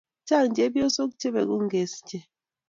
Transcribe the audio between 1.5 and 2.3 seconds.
ingesiche.